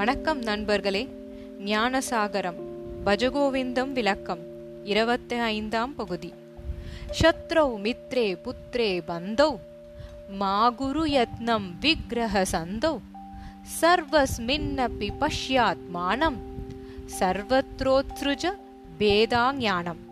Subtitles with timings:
[0.00, 1.08] வணக்கம் நண்பர்களே.
[1.58, 2.58] ஞானசாகரம்
[3.06, 4.40] பஜகோவிந்தம் விளக்கம்
[4.84, 6.32] இருபத்தி ஐந்தாம் பகுதி.
[7.20, 9.58] சத்ரௌ மித்ரே புத்ரே பந்தௌ
[10.38, 12.98] மாகுரு யத்னம் விக்கிரக சந்தௌ
[13.80, 16.38] சர்வஸ்மின்னபி பஷ்யாத்மானம்
[17.20, 18.46] சர்வத்ரோத்ருஜ
[18.98, 20.02] பேதாஞானம்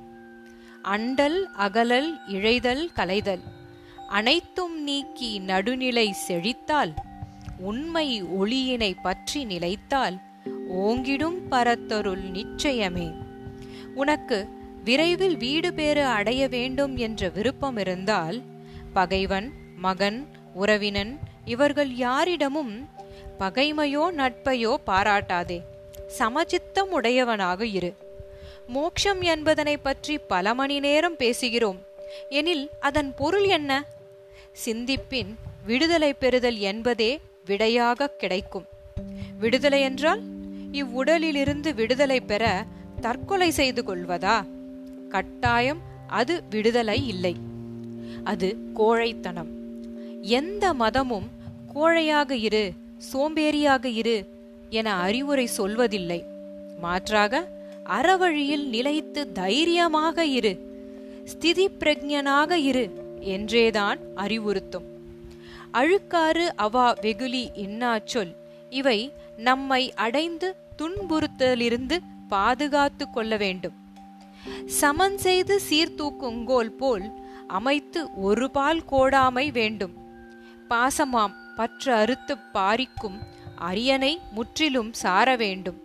[0.83, 3.45] அண்டல் அகலல் இழைதல் கலைதல்
[4.09, 6.95] அனைத்தும் நீக்கி நடுநிலை செழித்தால்
[7.59, 10.19] உண்மை ஒளியினை பற்றி நிலைத்தால்
[10.75, 13.15] ஓங்கிடும் பரத்தொருள் நிச்சயமே.
[13.95, 14.49] உனக்கு
[14.85, 18.43] விரைவில் வீடு பேறு அடைய வேண்டும் என்ற விருப்பம் இருந்தால்
[18.93, 22.89] பகைவன் மகன் உறவினன் இவர்கள் யாரிடமும்
[23.39, 25.61] பகைமையோ நட்பையோ பாராட்டாதே.
[26.19, 27.95] சமச்சித்தம் உடையவனாக இரு.
[28.67, 31.77] மோக்ஷம் என்பதனை பற்றி பல மணி நேரம் பேசுகிறோம்.
[32.29, 33.85] எனில் அதன் பொருள் என்ன?
[34.65, 35.35] சிந்திப்பின்
[35.67, 38.67] விடுதலை பெறுதல் என்பதே விடையாக கிடைக்கும்.
[39.41, 40.23] விடுதலை என்றால்
[40.73, 42.45] இவ்வுடலிலிருந்து விடுதலை பெற
[43.01, 44.37] தற்கொலை செய்து கொள்வதா?
[45.09, 45.83] கட்டாயம்
[46.21, 47.35] அது விடுதலை இல்லை.
[48.25, 49.53] அது கோழைத்தனம்.
[50.39, 51.29] எந்த மதமும்
[51.75, 52.65] கோழையாக இரு
[53.11, 54.17] சோம்பேறியாக இரு
[54.71, 56.21] என அறிவுரை சொல்வதில்லை.
[56.81, 57.43] மாற்றாக
[57.99, 60.53] அறவழியில் நிலைத்து தைரியமாக இரு
[61.25, 62.85] ஸ்திதி பிரஜனாக இரு
[63.35, 64.87] என்றேதான் அறிவுறுத்தும்.
[65.73, 68.35] அழுக்காறு அவா வெகுளி இன்னாச்சொல்
[68.71, 73.73] இவை நம்மை அடைந்து துன்புறுத்தலிருந்து பாதுகாத்து கொள்ள வேண்டும்.
[74.67, 77.11] சமன் செய்து சீர்தூக்குங்கோல் போல்
[77.47, 79.95] அமைத்து ஒரு பால் கோடாமை வேண்டும்.
[80.69, 83.19] பாசமாம் பற்று அறுத்து பாரிக்கும்
[83.71, 85.81] அரியனை முற்றிலும் சார வேண்டும்.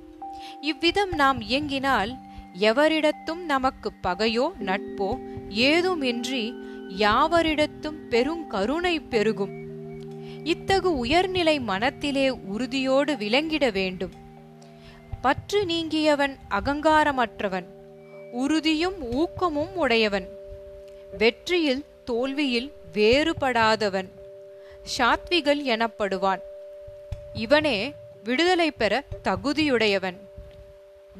[0.62, 2.12] இவ்விதம் நாம் இயங்கினால்
[2.60, 6.54] எவரிடத்தும் நமக்கு பகையோ நட்போ ஏதுமின்றி
[6.98, 9.63] யாவரிடத்தும் பெருங்கருணை பெருகும்.
[10.44, 14.12] இத்தகு உயர்நிலை மனத்திலே உறுதியோடு விளங்கிட வேண்டும்.
[15.22, 17.66] பற்று நீங்கியவன் அகங்காரமற்றவன்
[18.32, 20.28] உறுதியும் ஊக்கமும் உடையவன்
[21.18, 24.10] வெற்றியில் தோல்வியில் வேறுபடாதவன்
[24.98, 26.40] சாத்விகள் எனப்படுவான்.
[27.34, 30.16] இவனே விடுதலை பெற தகுதியுடையவன்.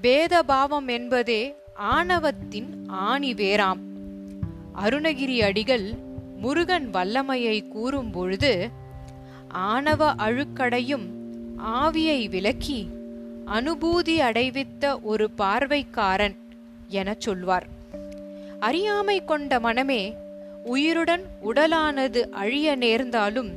[0.02, 3.80] பேதபாவம் என்பதே ஆணவத்தின் ஆணி வேறாம்.
[4.84, 5.94] அருணகிரி அடிகள்
[6.38, 8.70] முருகன் வல்லமையை கூறும் பொழுது
[9.54, 11.06] ஆணவ அழுக்கடையும்
[11.58, 12.88] ஆவியை விலக்கி
[13.46, 16.36] அனுபூதி அடைவித்த ஒரு பார்வைக்காரன்
[16.88, 17.68] எனச் சொல்வார்.
[18.60, 20.16] அறியாமை கொண்ட மனமே
[20.66, 23.52] உயிருடன் உடலானது அழிய நேர்ந்தாலும்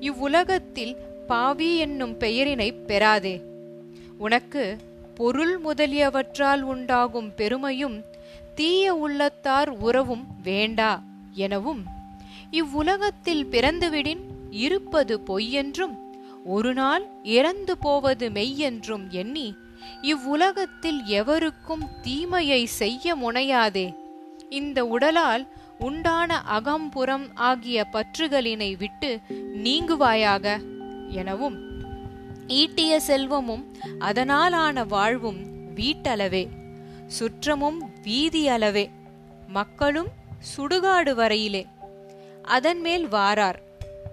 [0.00, 3.42] இவ்வுலகத்தில் பாவி என்னும் பெயரினை பெறாதே.
[4.18, 4.76] உனக்கு
[5.14, 8.04] பொருள் முதலியவற்றால் உண்டாகும் பெருமையும்
[8.54, 11.02] தீய உள்ளத்தார் உறவும் வேண்டா
[11.32, 11.84] எனவும்
[12.50, 15.94] இவ்வுலகத்தில் பிறந்துவிடின் இருப்பது பொய்யென்றும்
[16.44, 19.56] ஒரு நாள் இறந்து போவது மெய்யென்றும் எண்ணி
[20.02, 23.96] இவ்வுலகத்தில் எவருக்கும் தீமையை செய்ய முனையாதே.
[24.50, 25.44] இந்த உடலால்
[25.78, 29.20] உண்டான அகம்புறம் ஆகிய பற்றுகளினை விட்டு
[29.64, 30.46] நீங்குவாயாக.
[31.08, 31.58] எனவும்
[32.46, 33.64] ஈட்டிய செல்வமும்
[33.98, 35.40] அதனாலான வாழ்வும்
[35.74, 36.44] வீட்டளவே
[37.18, 38.90] சுற்றமும் வீதி அளவே
[39.48, 40.08] மக்களும்
[40.56, 41.64] சுடுகாடு வரையிலே
[42.42, 43.58] அதன் மேல் வாரார்.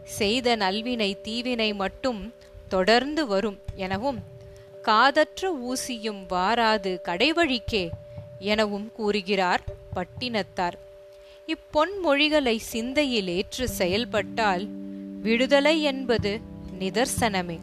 [0.09, 2.33] செய்த நல்வினை தீவினை மட்டும்
[2.67, 4.19] தொடர்ந்து வரும் எனவும்
[4.81, 7.89] காதற்ற ஊசியும் வாராது கடைவழிக்கே
[8.39, 9.63] எனவும் கூறுகிறார்
[9.95, 10.77] பட்டினத்தார்.
[11.47, 14.67] இப்பொன்மொழிகளை சிந்தையில் ஏற்று செயல்பட்டால்
[15.21, 16.39] விடுதலை என்பது
[16.79, 17.59] நிதர்சனமே.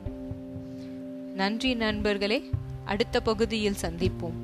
[1.35, 2.39] நன்றி நண்பர்களே
[2.85, 4.39] அடுத்த பகுதியில் சந்திப்போம்.